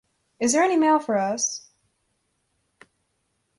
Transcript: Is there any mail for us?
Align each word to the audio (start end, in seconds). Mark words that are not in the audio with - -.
Is 0.39 0.53
there 0.53 0.63
any 0.63 0.77
mail 0.77 0.97
for 0.97 1.15
us? 1.15 1.61